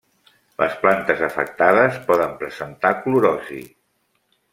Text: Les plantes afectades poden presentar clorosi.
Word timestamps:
Les 0.59 0.77
plantes 0.85 1.19
afectades 1.27 1.99
poden 2.07 2.33
presentar 2.39 2.91
clorosi. 3.03 3.61